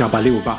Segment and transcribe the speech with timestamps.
[0.00, 0.56] Hej Shabaluba!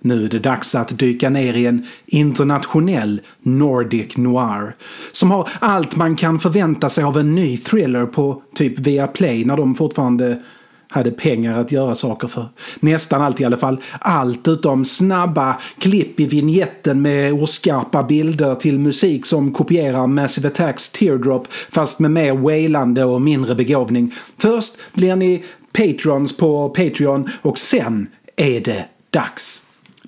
[0.00, 4.76] Nu är det dags att dyka ner i en internationell Nordic Noir
[5.12, 9.56] som har allt man kan förvänta sig av en ny thriller på typ Viaplay när
[9.56, 10.42] de fortfarande
[10.88, 12.46] hade pengar att göra saker för.
[12.80, 13.80] Nästan allt i alla fall.
[14.00, 20.92] Allt utom snabba klipp i vignetten med oskarpa bilder till musik som kopierar Massive Attacks
[20.92, 24.14] Teardrop fast med mer wailande och mindre begåvning.
[24.38, 29.62] Först blir ni patrons på Patreon och sen är det dags.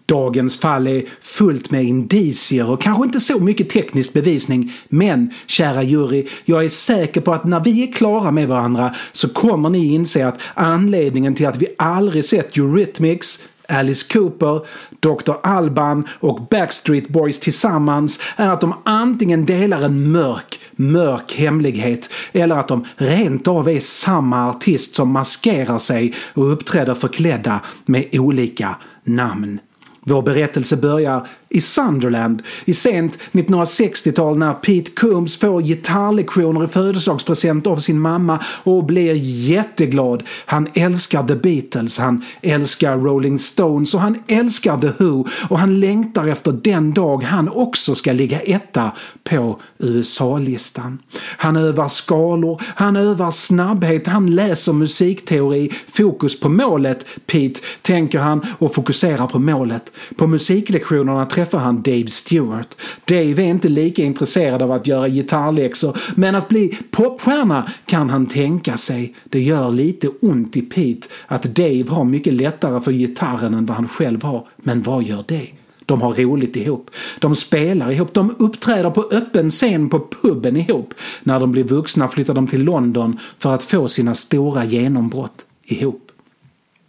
[0.07, 4.73] Dagens fall är fullt med indicier och kanske inte så mycket teknisk bevisning.
[4.89, 9.29] Men, kära jury, jag är säker på att när vi är klara med varandra så
[9.29, 14.67] kommer ni inse att anledningen till att vi aldrig sett Eurythmics Alice Cooper,
[15.01, 15.33] Dr.
[15.43, 22.57] Alban och Backstreet Boys tillsammans är att de antingen delar en mörk, mörk hemlighet eller
[22.57, 28.77] att de rent av är samma artist som maskerar sig och uppträder förklädda med olika
[29.05, 29.61] namn.
[30.09, 37.67] Vår berättelse börjar i Sunderland i sent 1960-tal när Pete Combs får gitarrlektioner i födelsedagspresent
[37.67, 39.15] av sin mamma och blir
[39.49, 40.23] jätteglad.
[40.47, 45.81] Han älskar The Beatles, han älskar Rolling Stones och han älskar The Who och han
[45.81, 48.91] längtar efter den dag han också ska ligga etta
[49.25, 50.99] på USA-listan.
[51.21, 58.47] Han övar skalor, han övar snabbhet, han läser musikteori, fokus på målet, Pete, tänker han
[58.59, 59.93] och fokuserar på målet.
[60.17, 62.75] På musiklektionerna träffar han Dave Stewart.
[63.05, 68.27] Dave är inte lika intresserad av att göra gitarrläxor men att bli popstjärna kan han
[68.27, 69.15] tänka sig.
[69.25, 73.77] Det gör lite ont i Pete att Dave har mycket lättare för gitarren än vad
[73.77, 74.47] han själv har.
[74.57, 75.47] Men vad gör det?
[75.87, 76.91] De har roligt ihop.
[77.19, 78.15] De spelar ihop.
[78.15, 80.95] De uppträder på öppen scen på puben ihop.
[81.23, 86.06] När de blir vuxna flyttar de till London för att få sina stora genombrott ihop.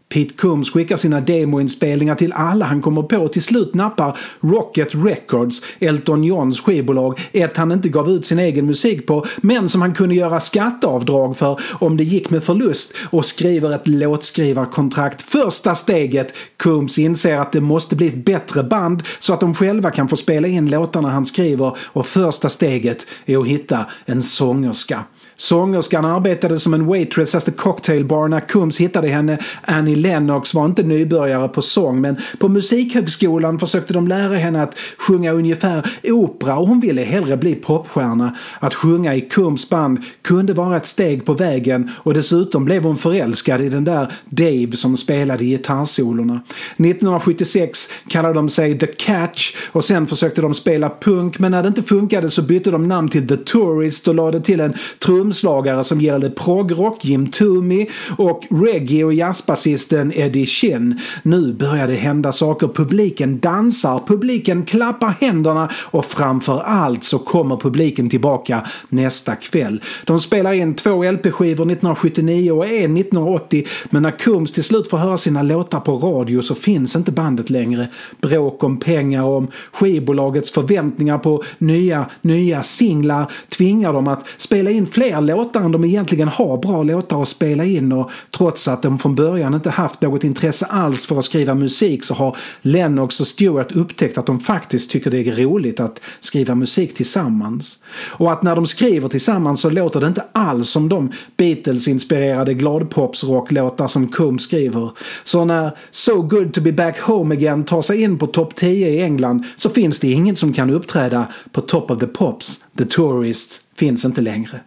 [0.10, 4.96] Pete Combs skickar sina demoinspelningar till alla han kommer på och till slut nappar Rocket
[4.96, 9.82] Records, Elton Johns skivbolag, ett han inte gav ut sin egen musik på men som
[9.82, 15.22] han kunde göra skatteavdrag för om det gick med förlust och skriver ett låtskrivarkontrakt.
[15.22, 19.92] Första steget, Combs inser att det måste bli ett bättre band så att de själva
[19.92, 25.04] kan få spela in låtarna han skriver och första steget är att hitta en sångerska.
[25.40, 29.38] Sångerskan arbetade som en waitress efter cocktailbar när Kums hittade henne.
[29.62, 34.78] Annie Lennox var inte nybörjare på sång men på musikhögskolan försökte de lära henne att
[34.98, 38.36] sjunga ungefär opera och hon ville hellre bli popstjärna.
[38.60, 42.98] Att sjunga i Kums band kunde vara ett steg på vägen och dessutom blev hon
[42.98, 46.42] förälskad i den där Dave som spelade gitarrsolorna.
[46.72, 51.68] 1976 kallade de sig The Catch och sen försökte de spela punk men när det
[51.68, 55.84] inte funkade så bytte de namn till The Tourist och lade till en trum trumslagare
[55.84, 61.00] som gillade progrock, Jim Toomey och reggae och jazzbasisten Eddie Chin.
[61.24, 62.68] Nu börjar det hända saker.
[62.68, 69.82] Publiken dansar, publiken klappar händerna och framför allt så kommer publiken tillbaka nästa kväll.
[70.06, 74.98] De spelar in två LP-skivor 1979 och en 1980 men när Kums till slut får
[74.98, 77.88] höra sina låtar på radio så finns inte bandet längre.
[78.22, 84.72] Bråk om pengar och om skivbolagets förväntningar på nya, nya singlar tvingar dem att spela
[84.72, 88.68] in fler fler låtar än de egentligen har bra låtar att spela in och trots
[88.68, 92.38] att de från början inte haft något intresse alls för att skriva musik så har
[92.62, 97.84] Lennox och Stewart upptäckt att de faktiskt tycker det är roligt att skriva musik tillsammans.
[98.20, 103.88] Och att när de skriver tillsammans så låter det inte alls som de Beatles-inspirerade gladpopsrocklåtar
[103.88, 104.92] som Kum skriver.
[105.24, 108.90] Så när So Good To Be Back Home Again tar sig in på topp 10
[108.90, 112.64] i England så finns det inget som kan uppträda på Top of the Pops.
[112.78, 114.60] The Tourists finns inte längre.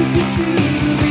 [0.00, 1.07] Everybody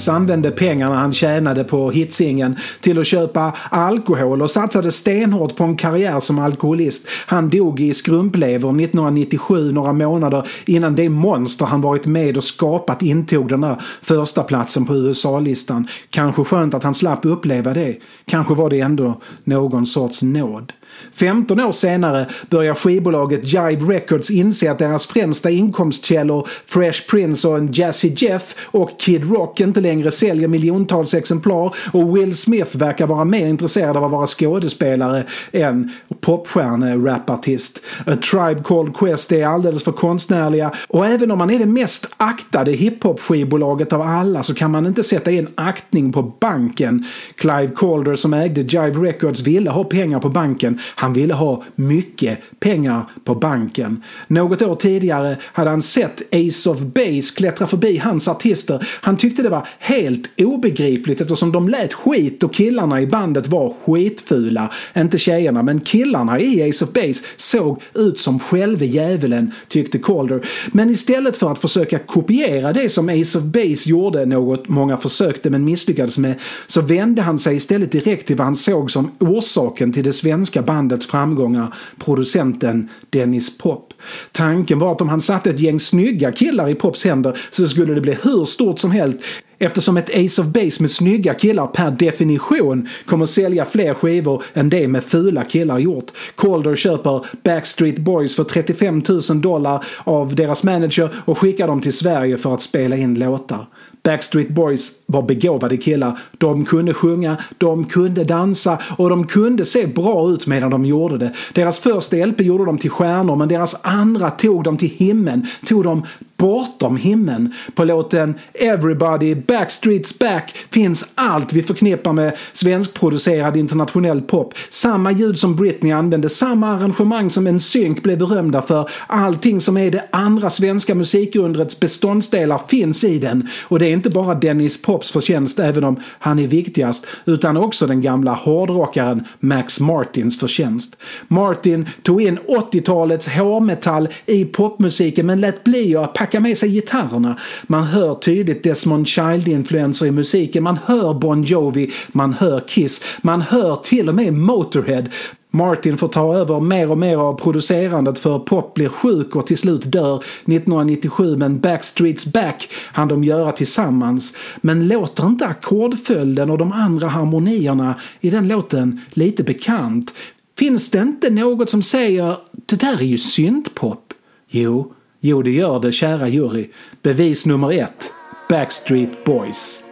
[0.00, 5.64] Coombs använde pengarna han tjänade på hitsingen till att köpa alkohol och satsade stenhårt på
[5.64, 7.06] en karriär som alkoholist.
[7.26, 13.02] Han dog i skrumplever 1997, några månader innan det monster han varit med och skapat
[13.02, 15.88] intog den där första platsen på USA-listan.
[16.10, 17.96] Kanske skönt att han slapp uppleva det.
[18.26, 20.72] Kanske var det ändå någon sorts nåd.
[21.14, 27.58] 15 år senare börjar skivbolaget Jive Records inse att deras främsta inkomstkällor Fresh Prince och
[27.58, 33.06] en Jazzy Jeff och Kid Rock inte längre säljer miljontals exemplar och Will Smith verkar
[33.06, 37.80] vara mer intresserad av att vara skådespelare än popstjärne-rapartist.
[38.06, 42.08] A Tribe Called Quest är alldeles för konstnärliga och även om man är det mest
[42.16, 47.04] aktade hiphop-skivbolaget av alla så kan man inte sätta in aktning på banken.
[47.34, 52.38] Clive Calder som ägde Jive Records ville ha pengar på banken han ville ha mycket
[52.60, 54.02] pengar på banken.
[54.28, 58.88] Något år tidigare hade han sett Ace of Base klättra förbi hans artister.
[59.00, 63.74] Han tyckte det var helt obegripligt eftersom de lät skit och killarna i bandet var
[63.84, 64.70] skitfula.
[64.96, 70.46] Inte tjejerna, men killarna i Ace of Base såg ut som själve djävulen, tyckte Calder.
[70.72, 75.50] Men istället för att försöka kopiera det som Ace of Base gjorde, något många försökte
[75.50, 76.34] men misslyckades med,
[76.66, 80.62] så vände han sig istället direkt till vad han såg som orsaken till det svenska
[80.70, 83.94] bandets framgångar, producenten Dennis Pop.
[84.32, 87.94] Tanken var att om han satte ett gäng snygga killar i Pops händer så skulle
[87.94, 89.18] det bli hur stort som helst
[89.58, 94.68] eftersom ett Ace of Base med snygga killar per definition kommer sälja fler skivor än
[94.68, 96.10] det med fula killar gjort.
[96.36, 101.92] Calder köper Backstreet Boys för 35 000 dollar av deras manager och skickar dem till
[101.92, 103.66] Sverige för att spela in låtar.
[104.02, 106.18] Backstreet Boys var begåvade killar.
[106.38, 111.18] De kunde sjunga, de kunde dansa och de kunde se bra ut medan de gjorde
[111.18, 111.32] det.
[111.52, 115.84] Deras första LP gjorde de till stjärnor men deras andra tog dem till himlen, tog
[115.84, 116.02] dem
[116.40, 117.52] bortom himlen.
[117.74, 124.54] På låten Everybody Backstreets Back finns allt vi förknippar med svenskproducerad internationell pop.
[124.70, 128.90] Samma ljud som Britney använde, samma arrangemang som en synk blev berömda för.
[129.06, 133.48] Allting som är det andra svenska musikundrets beståndsdelar finns i den.
[133.62, 137.86] Och det är inte bara Dennis Pops förtjänst, även om han är viktigast, utan också
[137.86, 140.96] den gamla hårdrockaren Max Martins förtjänst.
[141.28, 147.36] Martin tog in 80-talets hårmetall i popmusiken men lät bli att packa med sig gitarrerna.
[147.62, 153.42] Man hör tydligt Desmond Child-influenser i musiken, man hör Bon Jovi, man hör Kiss, man
[153.42, 155.04] hör till och med Motorhead.
[155.50, 159.58] Martin får ta över mer och mer av producerandet för Pop blir sjuk och till
[159.58, 164.36] slut dör 1997 men Backstreets Back hann de göra tillsammans.
[164.60, 170.12] Men låter inte ackordföljden och de andra harmonierna i den låten lite bekant?
[170.58, 174.12] Finns det inte något som säger det där är ju syntpop?
[174.48, 176.68] Jo, jo det gör det kära jury.
[177.02, 178.12] Bevis nummer ett.
[178.48, 179.84] Backstreet Boys.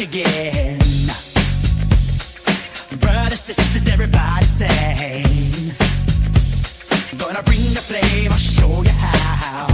[0.00, 0.78] Again.
[3.00, 5.72] Brothers, sisters, everybody sing.
[7.18, 9.66] Gonna bring the flame, I'll show you how.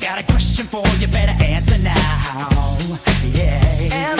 [0.00, 2.78] Got a question for you, better answer now.
[3.32, 4.15] Yeah.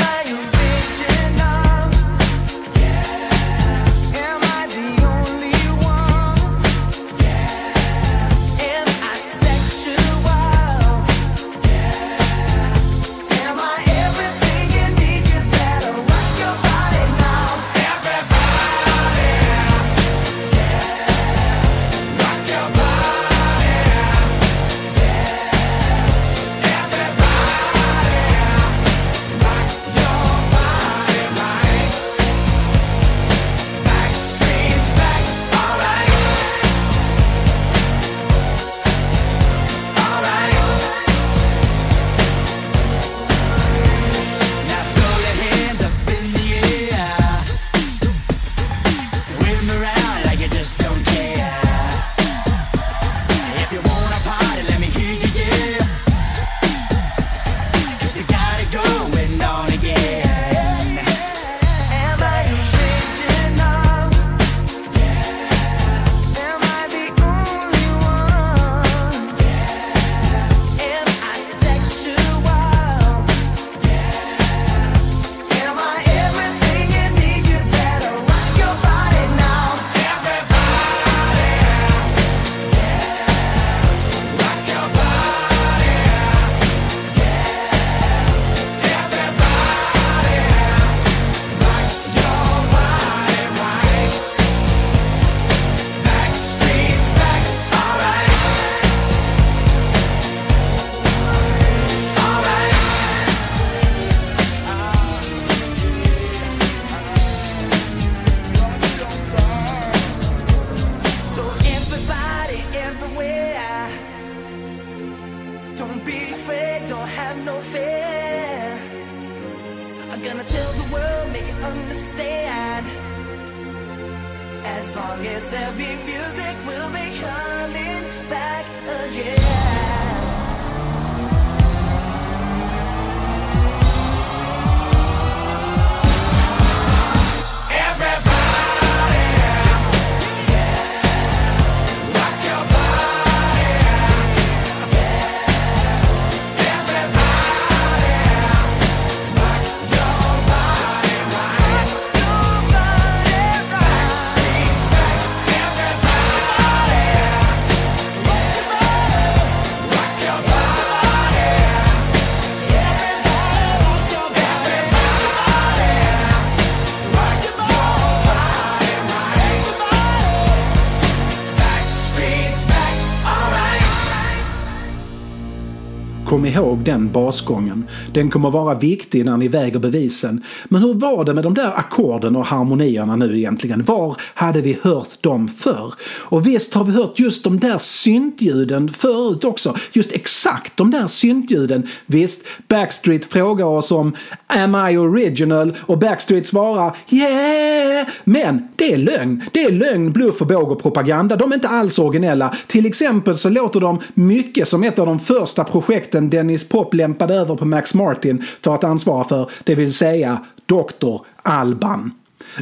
[176.57, 177.85] Ihåg den basgången.
[178.13, 180.43] Den kommer vara viktig när ni väger bevisen.
[180.65, 183.83] Men hur var det med de där ackorden och harmonierna nu egentligen?
[183.83, 185.95] Var hade vi hört dem förr?
[186.15, 189.77] Och visst har vi hört just de där syntljuden förut också.
[189.93, 191.87] Just exakt de där syntljuden.
[192.07, 195.77] Visst, Backstreet frågar oss om Am I original?
[195.81, 198.07] Och Backstreet svarar Yeah!
[198.25, 199.43] Men det är lögn.
[199.53, 201.37] Det är lögn, bluff och båg och propaganda.
[201.37, 202.57] De är inte alls originella.
[202.67, 206.95] Till exempel så låter de mycket som ett av de första projekten den Dennis Pop
[206.95, 211.17] lämpade över på Max Martin för att ansvara för, det vill säga Dr.
[211.43, 212.11] Alban.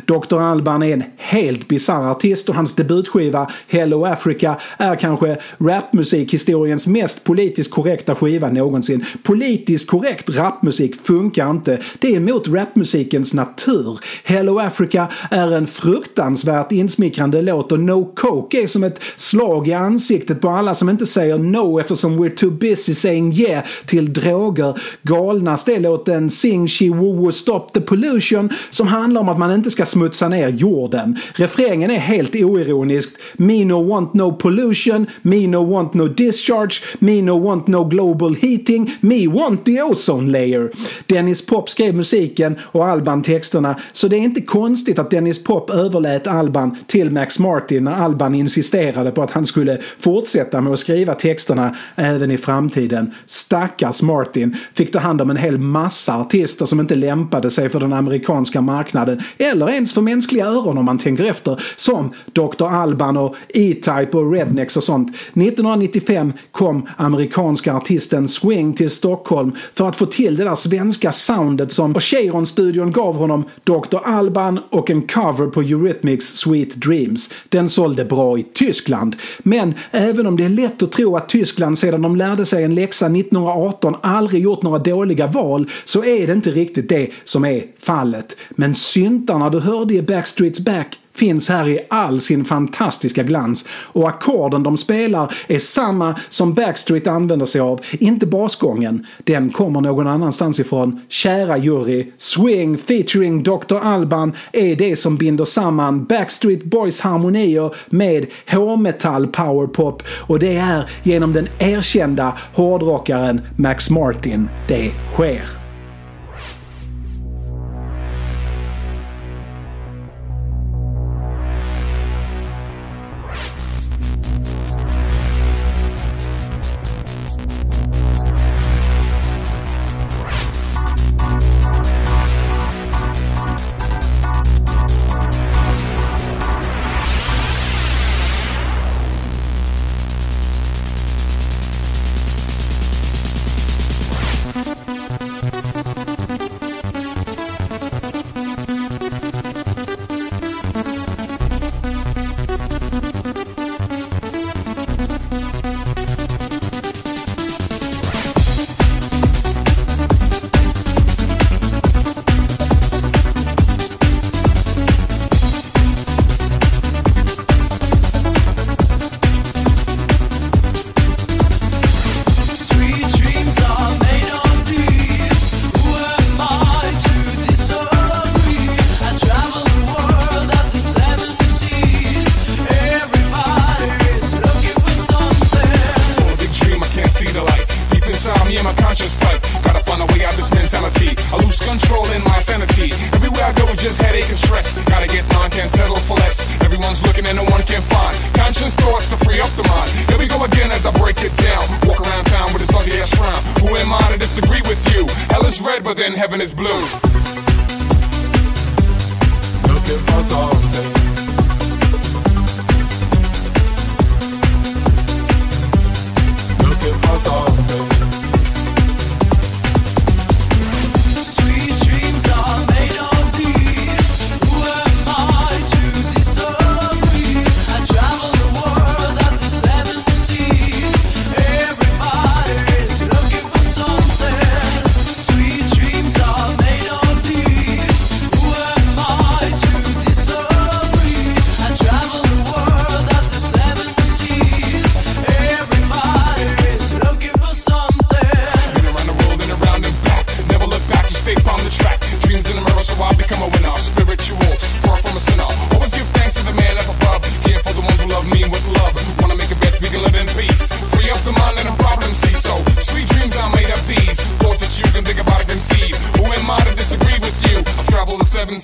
[0.07, 0.41] Dr.
[0.41, 7.25] Alban är en helt bisarr artist och hans debutskiva Hello Africa är kanske rapmusikhistoriens mest
[7.25, 9.05] politiskt korrekta skiva någonsin.
[9.23, 11.79] Politiskt korrekt rapmusik funkar inte.
[11.99, 13.99] Det är emot rapmusikens natur.
[14.25, 19.73] Hello Africa är en fruktansvärt insmickrande låt och No Coke är som ett slag i
[19.73, 24.81] ansiktet på alla som inte säger no eftersom we're too busy saying yeah till droger.
[25.03, 29.53] Galnast är låten Sing She Woo Woo Stop the Pollution som handlar om att man
[29.53, 31.19] inte ska smutsa ner jorden.
[31.35, 33.11] Refrängen är helt oironisk.
[33.37, 38.35] Me no want no pollution, me no want no discharge, me no want no global
[38.35, 40.71] heating, me want the ozone layer.
[41.07, 45.71] Dennis Pop skrev musiken och Alban texterna så det är inte konstigt att Dennis Pop
[45.71, 50.79] överlät Alban till Max Martin när Alban insisterade på att han skulle fortsätta med att
[50.79, 53.15] skriva texterna även i framtiden.
[53.27, 57.81] Stackars Martin fick ta hand om en hel massa artister som inte lämpade sig för
[57.81, 61.63] den amerikanska marknaden eller ens för mänskliga öron om man tänker efter.
[61.77, 62.65] Som Dr.
[62.65, 65.09] Alban och E-Type och Rednex och sånt.
[65.09, 71.73] 1995 kom amerikanska artisten Swing till Stockholm för att få till det där svenska soundet
[71.73, 73.99] som Cheiron-studion gav honom Dr.
[74.05, 77.31] Alban och en cover på Eurythmics Sweet Dreams.
[77.49, 79.17] Den sålde bra i Tyskland.
[79.39, 82.75] Men även om det är lätt att tro att Tyskland sedan de lärde sig en
[82.75, 87.63] läxa 1918 aldrig gjort några dåliga val så är det inte riktigt det som är
[87.79, 88.37] fallet.
[88.51, 94.09] Men syntarna du hörde i Backstreets Back finns här i all sin fantastiska glans och
[94.09, 99.07] ackorden de spelar är samma som Backstreet använder sig av, inte basgången.
[99.25, 101.01] Den kommer någon annanstans ifrån.
[101.09, 103.77] Kära jury, Swing featuring Dr.
[103.83, 110.91] Alban är det som binder samman Backstreet Boys harmonier med hårmetall powerpop och det är
[111.03, 115.64] genom den erkända hårdrockaren Max Martin det sker.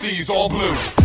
[0.00, 0.99] MCs all blue.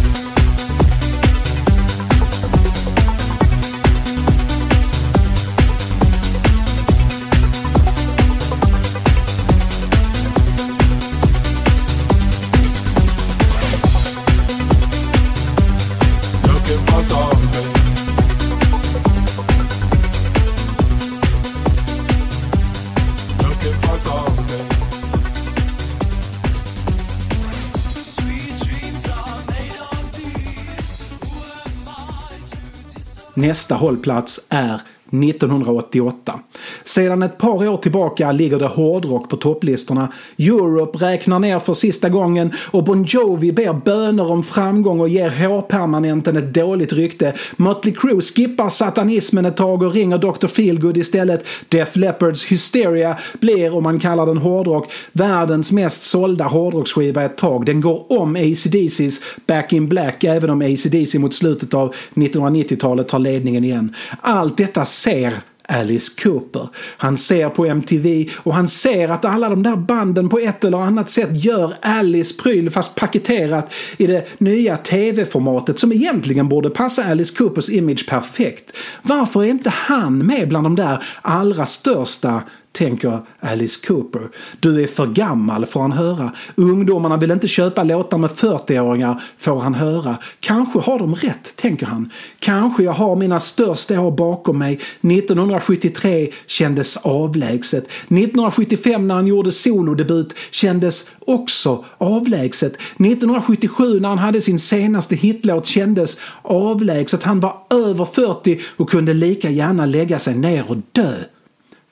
[33.48, 36.40] Nästa hållplats är 1988.
[36.86, 40.12] Sedan ett par år tillbaka ligger det hårdrock på topplistorna.
[40.38, 45.30] Europe räknar ner för sista gången och Bon Jovi ber böner om framgång och ger
[45.30, 47.34] hårpermanenten ett dåligt rykte.
[47.56, 50.48] Mötley Crüe skippar satanismen ett tag och ringer Dr.
[50.48, 51.46] Feelgood istället.
[51.70, 57.66] Def Leppards Hysteria blir, om man kallar den hårdrock, världens mest sålda hårdrocksskiva ett tag.
[57.66, 63.20] Den går om ACDC's Back in Black även om ACDC mot slutet av 1990-talet tar
[63.20, 63.96] ledningen igen.
[64.22, 65.34] Allt detta ser
[65.68, 66.70] Alice Cooper.
[66.98, 70.78] Han ser på MTV och han ser att alla de där banden på ett eller
[70.78, 77.04] annat sätt gör Alice pryl fast paketerat i det nya tv-formatet som egentligen borde passa
[77.04, 78.72] Alice Coopers image perfekt.
[79.02, 82.42] Varför är inte han med bland de där allra största
[82.76, 84.30] tänker Alice Cooper.
[84.60, 86.32] Du är för gammal får han höra.
[86.56, 90.18] Ungdomarna vill inte köpa låtar med 40-åringar får han höra.
[90.40, 92.10] Kanske har de rätt, tänker han.
[92.40, 94.74] Kanske jag har mina största år bakom mig.
[94.74, 97.84] 1973 kändes avlägset.
[97.84, 102.74] 1975 när han gjorde solodebut kändes också avlägset.
[102.74, 107.24] 1977 när han hade sin senaste hitlåt kändes avlägset.
[107.24, 111.14] Han var över 40 och kunde lika gärna lägga sig ner och dö.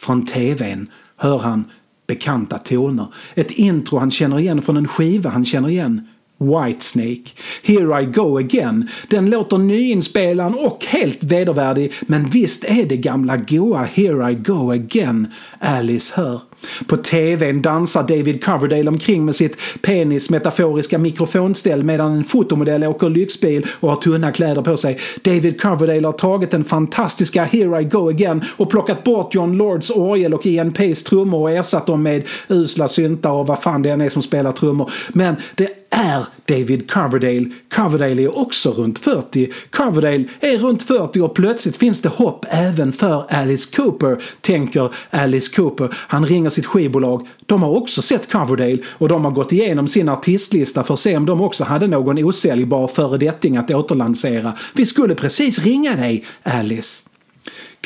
[0.04, 1.66] Från tvn hör han
[2.08, 3.08] bekanta toner.
[3.34, 6.08] Ett intro han känner igen från en skiva han känner igen.
[6.38, 7.30] Whitesnake.
[7.64, 8.90] Here I go again.
[9.10, 14.72] Den låter nyinspelad och helt vedervärdig men visst är det gamla goa Here I go
[14.72, 15.28] again
[15.60, 16.42] Alice hör.
[16.88, 23.68] På tvn dansar David Coverdale omkring med sitt penis-metaforiska mikrofonställ medan en fotomodell åker lyxbil
[23.80, 25.00] och har tunna kläder på sig.
[25.22, 29.90] David Coverdale har tagit den fantastiska Here I go again och plockat bort John Lords
[29.90, 33.90] orgel och Ian Pace trummor och ersatt dem med usla syntar och vad fan det
[33.90, 34.92] än är som spelar trummor.
[35.10, 37.52] Men det är David Coverdale.
[37.76, 39.52] Coverdale är också runt 40.
[39.72, 45.56] Coverdale är runt 40 och plötsligt finns det hopp även för Alice Cooper, tänker Alice
[45.56, 45.90] Cooper.
[45.94, 47.28] Han ringer sitt skivbolag.
[47.46, 51.18] De har också sett Coverdale och de har gått igenom sin artistlista för att se
[51.18, 54.54] om de också hade någon osäljbar föredetting att återlansera.
[54.74, 57.04] Vi skulle precis ringa dig, Alice.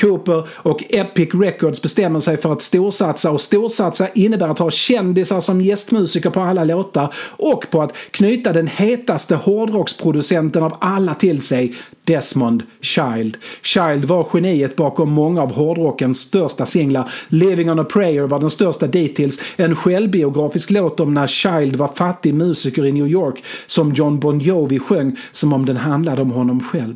[0.02, 5.42] Cooper och Epic Records bestämmer sig för att storsatsa och storsatsa innebär att ha kändisar
[5.42, 11.42] som gästmusiker på alla låtar och på att knyta den hetaste hårdrocksproducenten av alla till
[11.42, 11.76] sig,
[12.08, 13.38] Desmond Child.
[13.62, 17.12] Child var geniet bakom många av hårdrockens största singlar.
[17.28, 19.40] Living on a prayer var den största dittills.
[19.56, 24.40] En självbiografisk låt om när Child var fattig musiker i New York som John Bon
[24.40, 26.96] Jovi sjöng som om den handlade om honom själv.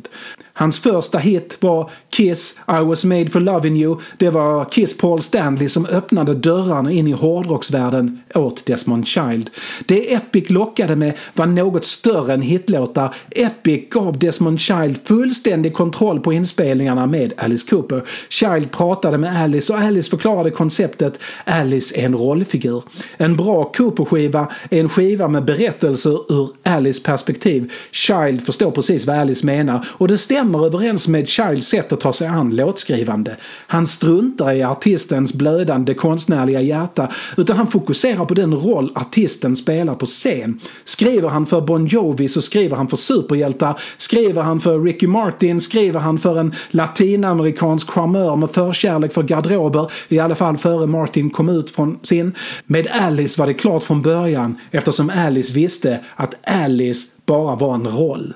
[0.54, 4.00] Hans första hit var Kiss, I was made for loving you.
[4.18, 9.50] Det var Kiss Paul Stanley som öppnade dörrarna in i hårdrocksvärlden åt Desmond Child.
[9.86, 13.14] Det Epic lockade med var något större än hitlåtar.
[13.30, 18.02] Epic gav Desmond Child fullständig kontroll på inspelningarna med Alice Cooper.
[18.28, 22.82] Child pratade med Alice och Alice förklarade konceptet Alice är en rollfigur.
[23.16, 27.72] En bra Cooper-skiva är en skiva med berättelser ur Alice perspektiv.
[27.90, 32.12] Child förstår precis vad Alice menar och det stämmer överens med Childs sätt att ta
[32.12, 33.36] sig an låtskrivande.
[33.66, 39.94] Han struntar i artistens blödande konstnärliga hjärta utan han fokuserar på den roll artisten spelar
[39.94, 40.60] på scen.
[40.84, 43.80] Skriver han för Bon Jovi så skriver han för superhjältar.
[43.96, 49.90] Skriver han för Ricky Martin skriver han för en latinamerikansk charmör med förkärlek för garderober,
[50.08, 52.34] i alla fall före Martin kom ut från sin.
[52.66, 57.86] Med Alice var det klart från början eftersom Alice visste att Alice bara var en
[57.86, 58.34] roll.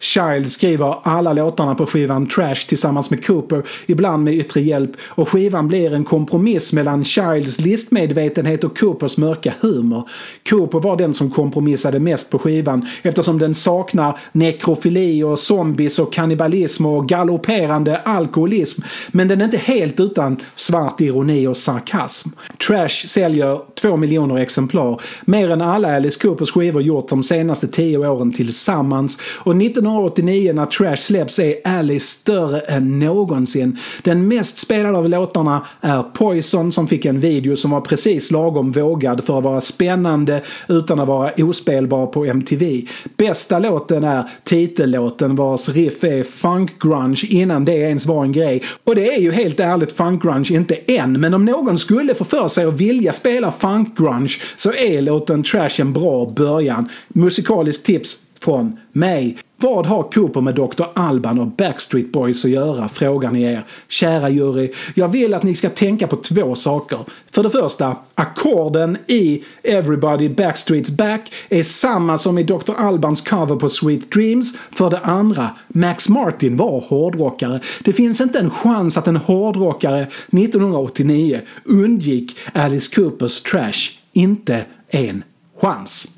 [0.00, 5.28] Child skriver alla låtarna på skivan Trash tillsammans med Cooper, ibland med yttre hjälp och
[5.28, 10.08] skivan blir en kompromiss mellan Childs listmedvetenhet och Coopers mörka humor.
[10.48, 16.12] Cooper var den som kompromissade mest på skivan eftersom den saknar nekrofili och zombies och
[16.12, 22.28] kannibalism och galopperande alkoholism men den är inte helt utan svart ironi och sarkasm.
[22.66, 27.98] Trash säljer två miljoner exemplar, mer än alla Alice Coopers skivor gjort de senaste tio
[27.98, 29.56] åren tillsammans och
[29.88, 33.78] 1989 när Trash släpps är Alice större än någonsin.
[34.02, 38.72] Den mest spelade av låtarna är Poison som fick en video som var precis lagom
[38.72, 42.86] vågad för att vara spännande utan att vara ospelbar på MTV.
[43.16, 48.62] Bästa låten är titellåten vars riff är funk-grunge innan det ens var en grej.
[48.84, 52.48] Och det är ju helt ärligt funk-grunge inte än, men om någon skulle få för
[52.48, 56.88] sig att vilja spela funk-grunge så är låten Trash en bra början.
[57.08, 59.38] Musikaliskt tips från mig.
[59.60, 60.84] Vad har Cooper med Dr.
[60.94, 62.88] Alban och Backstreet Boys att göra?
[62.88, 63.64] Frågar ni er.
[63.88, 66.98] Kära jury, jag vill att ni ska tänka på två saker.
[67.30, 72.72] För det första, ackorden i Everybody Backstreets Back är samma som i Dr.
[72.76, 74.54] Albans cover på Sweet Dreams.
[74.70, 77.60] För det andra, Max Martin var hårdrockare.
[77.84, 83.98] Det finns inte en chans att en hårdrockare 1989 undgick Alice Coopers Trash.
[84.12, 85.24] Inte en
[85.60, 86.17] chans.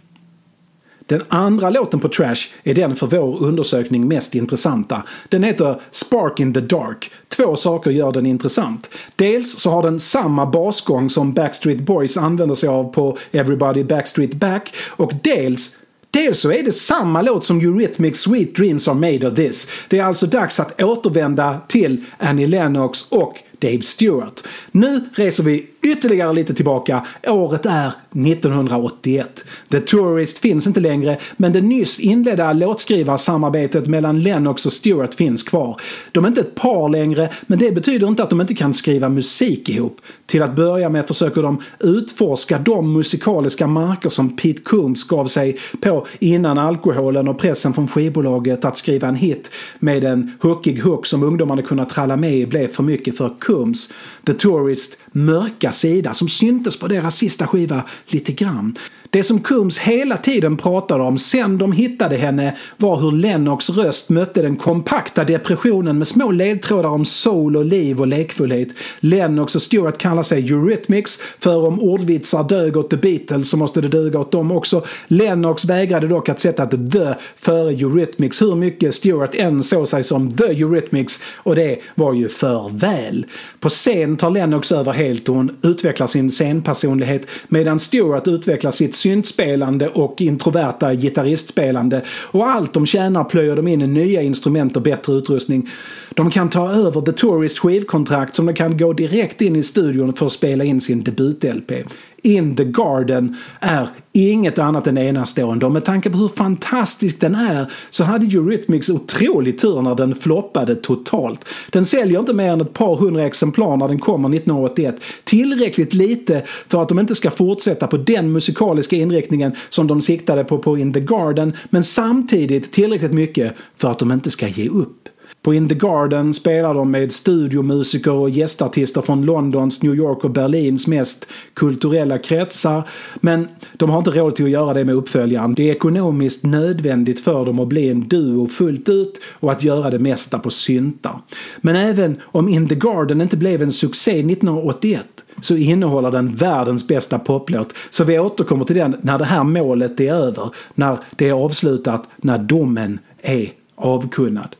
[1.10, 5.02] Den andra låten på Trash är den för vår undersökning mest intressanta.
[5.28, 7.10] Den heter Spark in the Dark.
[7.28, 8.90] Två saker gör den intressant.
[9.16, 14.34] Dels så har den samma basgång som Backstreet Boys använder sig av på Everybody Backstreet
[14.34, 15.76] Back och dels
[16.10, 19.68] Dels så är det samma låt som Eurythmics Sweet Dreams Are Made of This.
[19.88, 24.42] Det är alltså dags att återvända till Annie Lennox och Dave Stewart.
[24.72, 27.06] Nu reser vi ytterligare lite tillbaka.
[27.26, 29.44] Året är 1981.
[29.70, 35.42] The Tourist finns inte längre men det nyss inledda låtskrivarsamarbetet mellan Lennox och Stewart finns
[35.42, 35.80] kvar.
[36.12, 39.08] De är inte ett par längre men det betyder inte att de inte kan skriva
[39.08, 40.00] musik ihop.
[40.26, 45.58] Till att börja med försöker de utforska de musikaliska marker som Pete Coombs gav sig
[45.80, 51.06] på innan alkoholen och pressen från skivbolaget att skriva en hit med en hookig hook
[51.06, 53.92] som ungdomarna kunnat tralla med i blev för mycket för Combs,
[54.26, 58.78] The Tourists mörka sida som syntes på deras sista skiva lite grann.
[59.12, 64.10] Det som Coombs hela tiden pratade om sen de hittade henne var hur Lennox röst
[64.10, 68.68] mötte den kompakta depressionen med små ledtrådar om soul och liv och lekfullhet.
[69.00, 73.80] Lennox och Stewart kallar sig Eurythmics för om ordvitsar dög åt The Beatles så måste
[73.80, 74.84] det duga åt dem också.
[75.06, 80.04] Lennox vägrade dock att sätta ett the före Eurythmics hur mycket Stewart än såg sig
[80.04, 83.26] som the Eurythmics och det var ju för väl.
[83.60, 88.99] På scen tar Lennox över helt och hon utvecklar sin scenpersonlighet medan Stewart utvecklar sitt
[89.00, 94.82] syntspelande och introverta gitarristspelande och allt de tjänar plöjer de in i nya instrument och
[94.82, 95.68] bättre utrustning.
[96.14, 100.14] De kan ta över The Tourist skivkontrakt som de kan gå direkt in i studion
[100.14, 101.84] för att spela in sin debut-LP.
[102.22, 107.34] In the Garden är inget annat än enastående och med tanke på hur fantastisk den
[107.34, 111.44] är så hade Eurythmics otrolig tur när den floppade totalt.
[111.70, 115.00] Den säljer inte mer än ett par hundra exemplar när den kommer 1981.
[115.24, 120.44] Tillräckligt lite för att de inte ska fortsätta på den musikaliska inriktningen som de siktade
[120.44, 124.68] på på In the Garden men samtidigt tillräckligt mycket för att de inte ska ge
[124.68, 124.99] upp.
[125.42, 130.30] På In the Garden spelar de med studiomusiker och gästartister från Londons, New York och
[130.30, 132.88] Berlins mest kulturella kretsar.
[133.16, 135.54] Men de har inte råd till att göra det med uppföljaren.
[135.54, 139.90] Det är ekonomiskt nödvändigt för dem att bli en duo fullt ut och att göra
[139.90, 141.20] det mesta på syntar.
[141.60, 145.06] Men även om In the Garden inte blev en succé 1981
[145.42, 147.72] så innehåller den världens bästa poplåt.
[147.90, 152.08] Så vi återkommer till den när det här målet är över, när det är avslutat,
[152.16, 154.56] när domen är avkunnad.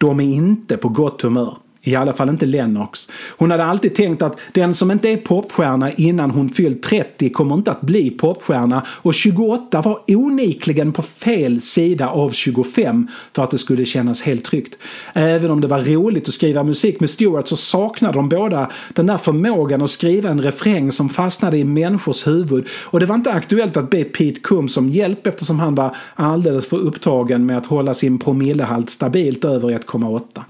[0.00, 1.56] De är inte på gott humör.
[1.82, 3.10] I alla fall inte Lennox.
[3.38, 7.54] Hon hade alltid tänkt att den som inte är popstjärna innan hon fyllt 30 kommer
[7.54, 13.50] inte att bli popstjärna och 28 var onikligen på fel sida av 25 för att
[13.50, 14.78] det skulle kännas helt tryggt.
[15.12, 19.06] Även om det var roligt att skriva musik med Stewart så saknade de båda den
[19.06, 23.32] där förmågan att skriva en refräng som fastnade i människors huvud och det var inte
[23.32, 27.66] aktuellt att be Pete Combs om hjälp eftersom han var alldeles för upptagen med att
[27.66, 30.42] hålla sin promillehalt stabilt över 1,8.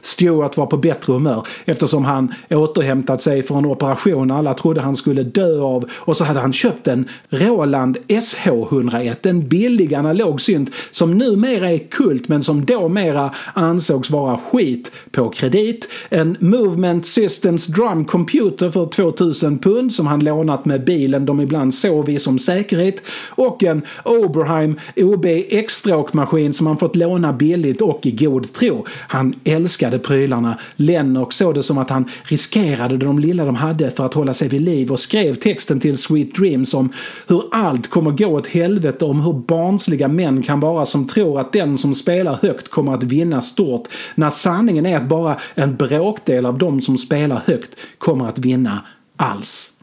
[0.00, 5.22] Stewart var på bättre humör eftersom han återhämtat sig från operation alla trodde han skulle
[5.22, 11.18] dö av och så hade han köpt en Roland SH101, en billig analog synt som
[11.18, 15.88] numera är kult men som då mera ansågs vara skit på kredit.
[16.08, 21.74] En Movement Systems Drum Computer för 2000 pund som han lånat med bilen de ibland
[21.74, 28.06] sov i som säkerhet och en Oberheim OB X-stråkmaskin som han fått låna billigt och
[28.06, 28.86] i god tro.
[29.08, 30.58] Han älskade prylarna.
[30.76, 34.48] Lennox såg det som att han riskerade de lilla de hade för att hålla sig
[34.48, 36.92] vid liv och skrev texten till Sweet Dreams om
[37.26, 41.52] hur allt kommer gå åt helvete om hur barnsliga män kan vara som tror att
[41.52, 46.46] den som spelar högt kommer att vinna stort när sanningen är att bara en bråkdel
[46.46, 48.82] av de som spelar högt kommer att vinna
[49.16, 49.75] alls.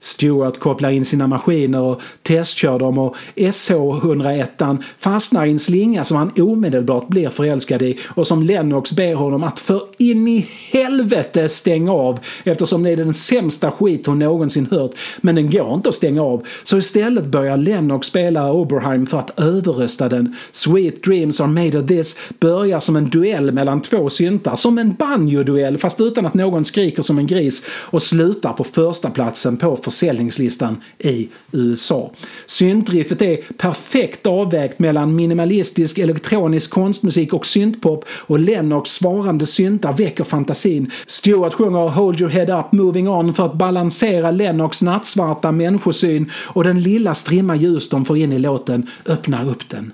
[0.00, 6.16] Stewart kopplar in sina maskiner och testkör dem och SH101 fastnar i en slinga som
[6.16, 11.48] han omedelbart blir förälskad i och som Lennox ber honom att för in i helvete
[11.48, 14.90] stänga av eftersom det är den sämsta skit hon någonsin hört.
[15.20, 16.46] Men den går inte att stänga av.
[16.62, 20.36] Så istället börjar Lennox spela Oberheim för att överrösta den.
[20.52, 24.94] Sweet Dreams Are Made of This börjar som en duell mellan två syntar, som en
[24.94, 29.76] banjo-duell fast utan att någon skriker som en gris och slutar på första platsen på
[29.90, 32.10] försäljningslistan i USA.
[32.46, 40.24] Syntriffet är perfekt avvägt mellan minimalistisk elektronisk konstmusik och syntpop och Lennox svarande syntar väcker
[40.24, 40.90] fantasin.
[41.06, 46.64] Stewart sjunger Hold your head up moving on för att balansera Lennox nattsvarta människosyn och
[46.64, 49.92] den lilla strimma ljus de får in i låten öppnar upp den.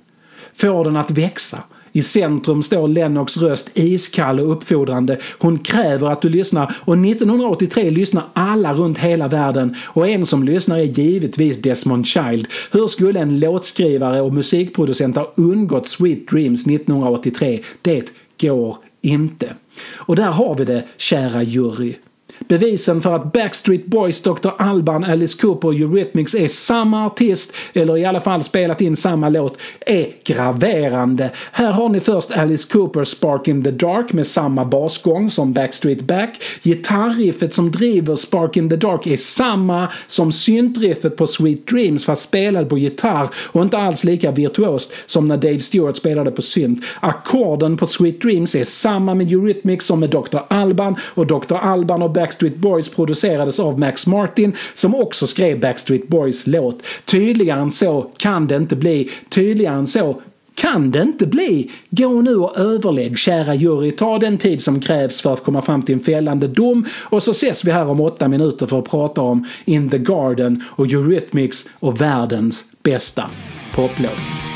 [0.55, 1.59] Får den att växa.
[1.97, 5.19] I centrum står Lennox röst iskall och uppfordrande.
[5.39, 10.45] Hon kräver att du lyssnar och 1983 lyssnar alla runt hela världen och en som
[10.45, 12.47] lyssnar är givetvis Desmond Child.
[12.73, 17.61] Hur skulle en låtskrivare och musikproducent ha undgått Sweet Dreams 1983?
[17.83, 19.49] Det går inte.
[19.95, 21.95] Och där har vi det, kära jury.
[22.39, 24.51] Bevisen för att Backstreet Boys, Dr.
[24.59, 29.29] Alban, Alice Cooper och Eurythmics är samma artist, eller i alla fall spelat in samma
[29.29, 31.31] låt, är graverande.
[31.53, 36.01] Här har ni först Alice Cooper Spark in the Dark med samma basgång som Backstreet
[36.01, 36.43] Back.
[36.63, 42.23] Gitarriffet som driver Spark in the Dark är samma som syntriffet på Sweet Dreams fast
[42.23, 46.85] spelad på gitarr och inte alls lika virtuost som när Dave Stewart spelade på synt.
[47.01, 50.39] Ackorden på Sweet Dreams är samma med Eurythmics som med Dr.
[50.49, 51.55] Alban och Dr.
[51.55, 56.83] Alban och Backstreet Boys producerades av Max Martin som också skrev Backstreet Boys låt.
[57.05, 59.11] Tydligare än så kan det inte bli.
[59.29, 60.21] Tydligare än så
[60.55, 61.71] kan det inte bli.
[61.91, 63.91] Gå nu och överlägg, kära jury.
[63.91, 67.31] Ta den tid som krävs för att komma fram till en fällande dom och så
[67.31, 71.69] ses vi här om åtta minuter för att prata om In the Garden och Eurythmics
[71.79, 73.31] och världens bästa
[73.75, 74.56] poplåt.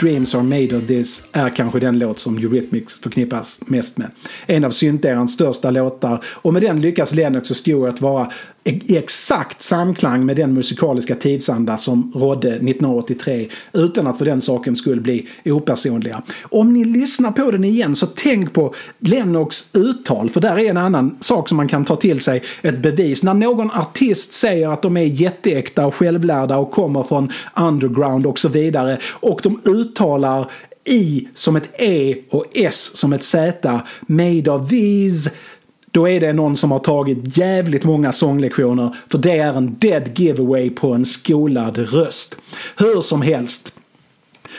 [0.00, 4.10] Dreams Are Made of This är kanske den låt som Eurythmics förknippas mest med.
[4.46, 8.32] En av synterans största låtar och med den lyckas Lennox och Stewart vara
[8.68, 14.76] i exakt samklang med den musikaliska tidsanda som rådde 1983 utan att för den saken
[14.76, 16.22] skulle bli opersonliga.
[16.42, 20.76] Om ni lyssnar på den igen så tänk på Lennox uttal för där är en
[20.76, 23.22] annan sak som man kan ta till sig ett bevis.
[23.22, 28.38] När någon artist säger att de är jätteäkta och självlärda och kommer från underground och
[28.38, 30.50] så vidare och de uttalar
[30.84, 33.80] i som ett E och S som ett Z.
[34.06, 35.30] Made of these
[35.90, 40.18] då är det någon som har tagit jävligt många sånglektioner för det är en dead
[40.18, 42.36] giveaway på en skolad röst.
[42.76, 43.72] Hur som helst.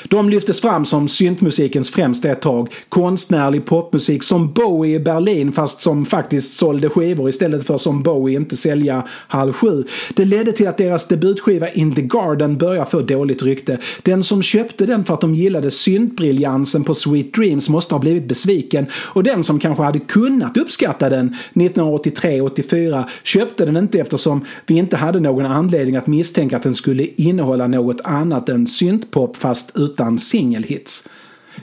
[0.03, 2.73] De lyftes fram som syntmusikens främsta ett tag.
[2.89, 8.37] Konstnärlig popmusik som Bowie i Berlin fast som faktiskt sålde skivor istället för som Bowie
[8.37, 9.83] inte sälja halv sju.
[10.15, 13.77] Det ledde till att deras debutskiva In the Garden började få dåligt rykte.
[14.03, 18.27] Den som köpte den för att de gillade syntbriljansen på Sweet Dreams måste ha blivit
[18.27, 24.77] besviken och den som kanske hade kunnat uppskatta den 1983-84 köpte den inte eftersom vi
[24.77, 29.71] inte hade någon anledning att misstänka att den skulle innehålla något annat än syntpop fast
[29.75, 31.03] utan utan singelhits.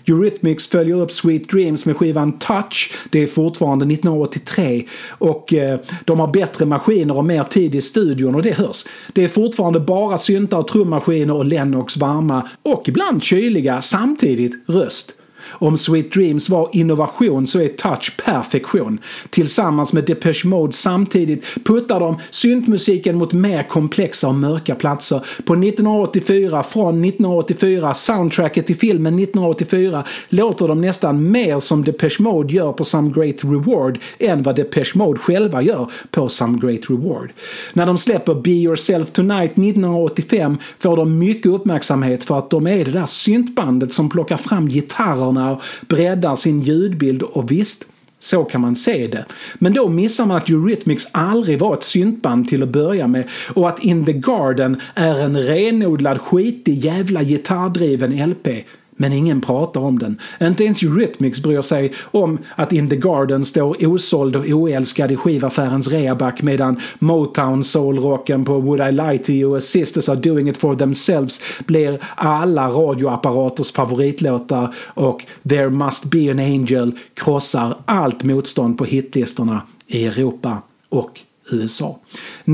[0.05, 2.95] Eurythmics följer upp Sweet Dreams med skivan Touch.
[3.11, 8.35] Det är fortfarande 1983 och eh, de har bättre maskiner och mer tid i studion
[8.35, 8.85] och det hörs.
[9.13, 15.13] Det är fortfarande bara syntar och trummaskiner och Lennox varma och ibland kyliga samtidigt röst.
[15.51, 18.99] Om Sweet Dreams var innovation så är Touch perfektion.
[19.31, 25.19] Tillsammans med Depeche Mode samtidigt puttar de syntmusiken mot mer komplexa och mörka platser.
[25.45, 32.55] På 1984, från 1984, soundtracket till filmen 1984 låter de nästan mer som Depeche Mode
[32.55, 37.33] gör på Some Great Reward än vad Depeche Mode själva gör på Some Great Reward.
[37.73, 42.85] När de släpper Be Yourself Tonight 1985 får de mycket uppmärksamhet för att de är
[42.85, 47.85] det där syntbandet som plockar fram gitarrerna och breddar sin ljudbild och visst,
[48.19, 49.25] så kan man se det.
[49.55, 53.25] Men då missar man att Eurythmics aldrig var ett syntband till att börja med
[53.55, 58.49] och att In the Garden är en renodlad skitig jävla gitarrdriven LP.
[58.97, 60.19] Men ingen pratar om den.
[60.41, 65.17] Inte ens Eurythmics bryr sig om att In the Garden står osåld och oälskad i
[65.17, 70.49] skivaffärens reaback medan Motown soulrocken på Would I Lie To You och Sisters Are Doing
[70.49, 78.23] It For Themselves blir alla radioapparaters favoritlåtar och There Must Be An Angel krossar allt
[78.23, 81.21] motstånd på hitlistorna i Europa och
[81.51, 81.99] USA.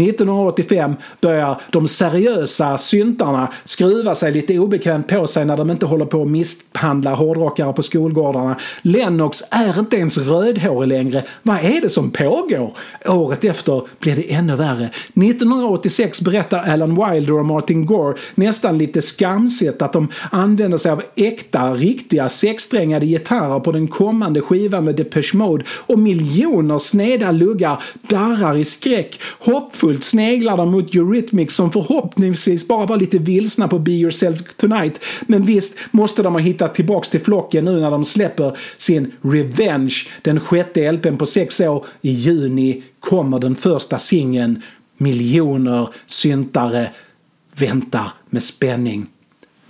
[0.01, 6.05] 1985 börjar de seriösa syntarna skruva sig lite obekvämt på sig när de inte håller
[6.05, 8.57] på att misshandla hårdrockare på skolgårdarna.
[8.83, 11.25] Lennox är inte ens rödhårig längre.
[11.43, 12.77] Vad är det som pågår?
[13.07, 14.85] Året efter blir det ännu värre.
[14.85, 21.03] 1986 berättar Alan Wilder och Martin Gore nästan lite skamset att de använder sig av
[21.15, 27.83] äkta, riktiga sexsträngade gitarrer på den kommande skivan med Depeche Mode och miljoner sneda luggar
[28.01, 29.21] darrar i skräck.
[29.83, 35.01] Hoppfullt sneglar de mot Eurythmics som förhoppningsvis bara var lite vilsna på Be Yourself Tonight.
[35.27, 39.95] Men visst måste de ha hittat tillbaks till flocken nu när de släpper sin Revenge,
[40.23, 41.87] den sjätte LPn på sex år.
[42.01, 44.63] I juni kommer den första singeln.
[44.97, 46.91] Miljoner syntare
[47.55, 49.07] väntar med spänning.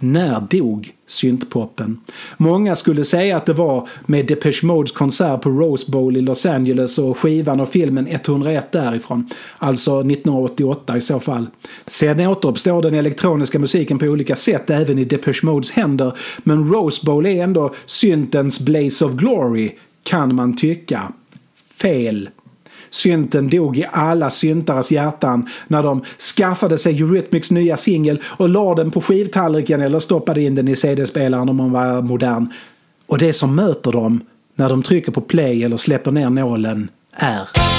[0.02, 2.00] När dog syntpoppen?
[2.36, 6.46] Många skulle säga att det var med Depeche Modes konsert på Rose Bowl i Los
[6.46, 9.28] Angeles och skivan och filmen 101 därifrån.
[9.58, 11.46] Alltså 1988 i så fall.
[11.86, 16.18] Sedan återuppstår den elektroniska musiken på olika sätt även i Depeche Modes händer.
[16.38, 19.70] Men Rose Bowl är ändå syntens Blaze of Glory,
[20.02, 21.12] kan man tycka.
[21.74, 22.28] Fel.
[22.92, 26.02] Synten dog i alla syntares hjärtan när de
[26.36, 30.76] skaffade sig Eurythmics nya singel och la den på skivtallriken eller stoppade in den i
[30.76, 32.52] CD-spelaren om man var modern.
[33.06, 34.20] Och det som möter dem
[34.54, 37.71] när de trycker på play eller släpper ner nålen är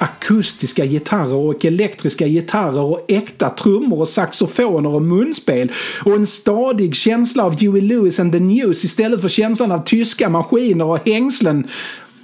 [0.00, 5.72] akustiska gitarrer och elektriska gitarrer och äkta trummor och saxofoner och munspel
[6.04, 10.28] och en stadig känsla av Huey Lewis and the News istället för känslan av tyska
[10.28, 11.68] maskiner och hängslen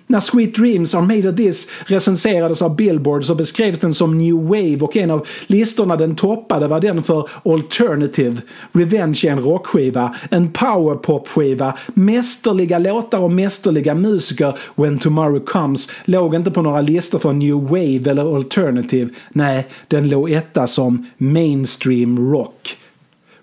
[0.06, 4.34] när Sweet Dreams Are Made of This recenserades av Billboard så beskrevs den som New
[4.34, 8.36] Wave och en av listorna den toppade var den för Alternative.
[8.72, 14.58] Revenge är en rockskiva, en powerpop-skiva, mästerliga låtar och mästerliga musiker.
[14.74, 19.10] When Tomorrow Comes låg inte på några listor för New Wave eller Alternative.
[19.32, 22.76] Nej, den låg etta som Mainstream Rock.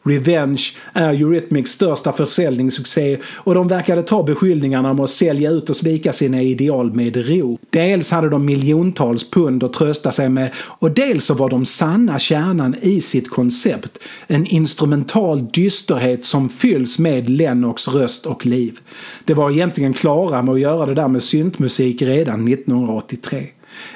[0.04, 0.62] Revenge
[0.94, 6.14] är Eurythmics största försäljningssuccé och de verkade ta beskyllningarna om att sälja ut och svika
[6.14, 7.60] sina ideal med ro.
[7.70, 12.20] Dels hade de miljontals pund att trösta sig med och dels så var de sanna
[12.20, 14.00] kärnan i sitt koncept.
[14.28, 18.80] En instrumental dysterhet som fylls med Lennox röst och liv.
[19.26, 23.48] Det var egentligen klara med att göra det där med syntmusik redan 1983.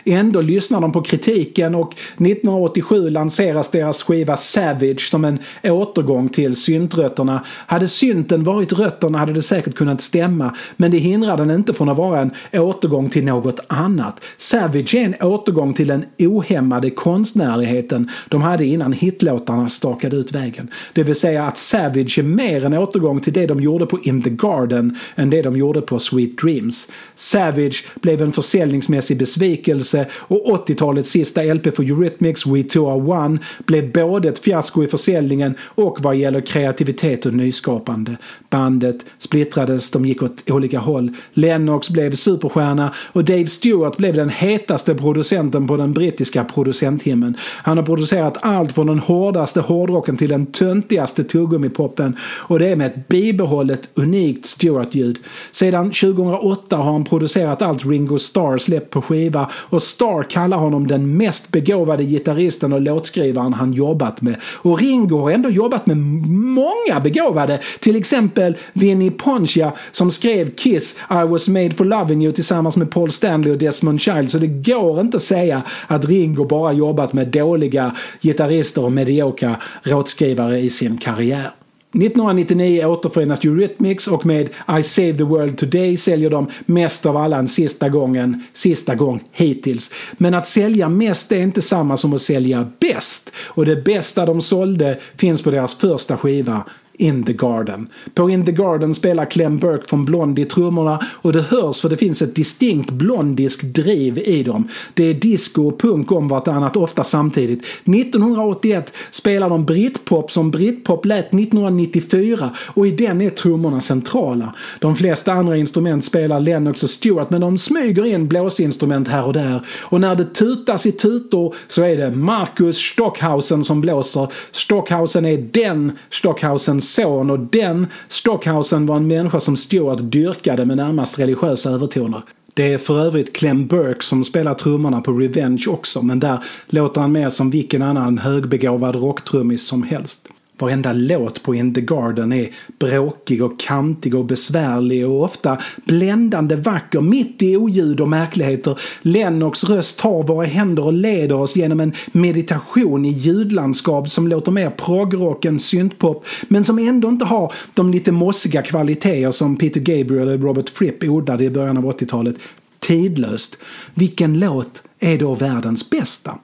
[0.06, 6.56] Ändå lyssnar de på kritiken och 1987 lanseras deras skiva Savage som en återgång till
[6.56, 7.46] syntrötterna.
[7.48, 11.90] Hade synten varit rötterna hade det säkert kunnat stämma men det hindrar den inte från
[11.90, 14.22] att vara en återgång till något annat.
[14.38, 20.72] Savage är en återgång till den ohämmade konstnärligheten de hade innan hitlåtarna stakade ut vägen.
[20.94, 24.24] Det vill säga att Savage är mer en återgång till det de gjorde på In
[24.24, 26.88] the Garden än det de gjorde på Sweet Dreams.
[27.16, 29.67] Savage blev en försäljningsmässig besvikelse
[30.12, 34.88] och 80-talets sista LP för Eurythmics, We Two Are One, blev både ett fiasko i
[34.88, 38.18] försäljningen och vad gäller kreativitet och nyskapande.
[38.50, 41.12] Bandet splittrades, de gick åt olika håll.
[41.34, 47.38] Lennox blev superstjärna och Dave Stewart blev den hetaste producenten på den brittiska producenthimlen.
[47.42, 52.76] Han har producerat allt från den hårdaste hårdrocken till den töntigaste tuggummipoppen och det är
[52.76, 55.20] med ett bibehållet unikt Stewart-ljud.
[55.52, 60.88] Sedan 2008 har han producerat allt Ringo Starr släppt på skiva och Starr kallar honom
[60.88, 64.36] den mest begåvade gitarristen och låtskrivaren han jobbat med.
[64.44, 71.00] Och Ringo har ändå jobbat med många begåvade, till exempel Vinnie Poncia som skrev Kiss
[71.10, 74.48] I was made for loving you tillsammans med Paul Stanley och Desmond Child så det
[74.48, 80.70] går inte att säga att Ringo bara jobbat med dåliga gitarrister och mediokra låtskrivare i
[80.70, 81.57] sin karriär.
[81.94, 87.38] 1999 återförenas Eurythmics och med I Save the World Today säljer de mest av alla
[87.38, 89.94] en sista gången, sista gång hittills.
[90.14, 93.32] Men att sälja mest är inte samma som att sälja bäst.
[93.38, 96.64] Och det bästa de sålde finns på deras första skiva
[96.98, 97.88] in the Garden.
[98.14, 101.98] På In the Garden spelar Clem Burke från Blondie trummorna och det hörs för det
[101.98, 104.68] finns ett distinkt blondisk driv i dem.
[104.94, 107.60] Det är disco och punk om vartannat ofta samtidigt.
[107.86, 114.54] 1981 spelar de britpop som britpop lät 1994 och i den är trummorna centrala.
[114.80, 119.34] De flesta andra instrument spelar Lennox och Stewart men de smyger in blåsinstrument här och
[119.34, 119.66] där.
[119.82, 124.28] Och när det tutas i tutor så är det Marcus Stockhausen som blåser.
[124.52, 130.78] Stockhausen är den Stockhausens son och den Stockhausen var en människa som Stewart dyrkade med
[130.78, 132.22] närmast religiösa övertoner.
[132.54, 137.02] Det är för övrigt Clem Burke som spelar trummorna på Revenge också men där låter
[137.02, 140.30] han mer som vilken annan högbegåvad rocktrummis som helst.
[140.58, 142.50] Varenda låt på In the Garden är
[142.80, 148.80] bråkig och kantig och besvärlig och ofta bländande vacker mitt i oljud och märkligheter.
[149.02, 154.52] Lennox röst tar våra händer och leder oss genom en meditation i ljudlandskap som låter
[154.52, 159.80] mer progrock än syntpop men som ändå inte har de lite mossiga kvaliteter som Peter
[159.80, 162.36] Gabriel och Robert Fripp odlade i början av 80-talet.
[162.80, 163.58] Tidlöst.
[163.94, 166.38] Vilken låt är då världens bästa?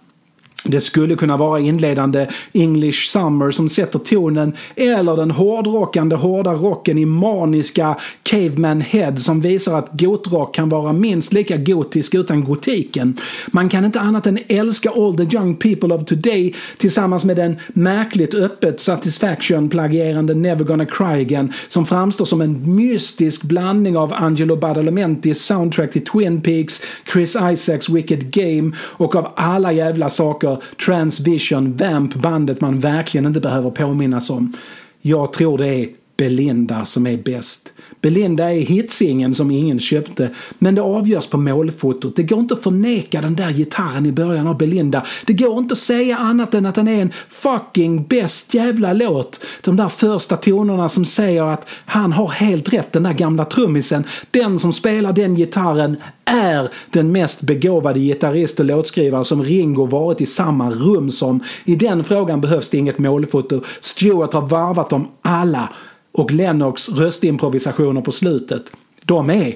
[0.66, 6.98] Det skulle kunna vara inledande English Summer som sätter tonen eller den hårdrockande hårda rocken
[6.98, 13.18] i maniska Caveman Head som visar att gotrock kan vara minst lika gotisk utan gotiken.
[13.48, 17.58] Man kan inte annat än älska All the Young People of Today tillsammans med den
[17.68, 24.56] märkligt öppet Satisfaction-plagierande Never Gonna Cry Again som framstår som en mystisk blandning av Angelo
[24.56, 26.82] Badalamenti's soundtrack till Twin Peaks,
[27.14, 30.53] Chris Isaacs Wicked Game och av alla jävla saker
[30.86, 34.54] Transvision, Vamp, bandet man verkligen inte behöver påminnas om.
[35.02, 35.88] Jag tror det är
[36.18, 37.70] Belinda som är bäst.
[38.02, 42.16] Belinda är hitsingen som ingen köpte, men det avgörs på målfotot.
[42.16, 45.06] Det går inte att förneka den där gitarren i början av Belinda.
[45.26, 49.40] Det går inte att säga annat än att den är en fucking bäst jävla låt.
[49.62, 54.04] De där första tonerna som säger att han har helt rätt, den där gamla trummisen.
[54.32, 60.22] Den som spelar den gitarren är den mest begåvade gitarrist och låtskrivare som Ringo varit
[60.22, 61.40] i samma rum som.
[61.66, 63.62] I den frågan behövs det inget målfoto.
[63.80, 65.70] Stewart har varvat dem alla
[66.14, 68.72] och Lennox röstimprovisationer på slutet.
[69.06, 69.56] De är,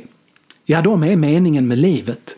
[0.65, 2.35] ja de är meningen med livet.